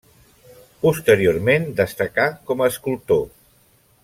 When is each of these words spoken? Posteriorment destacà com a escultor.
Posteriorment 0.85 1.69
destacà 1.81 2.27
com 2.49 2.65
a 2.65 2.71
escultor. 2.75 3.23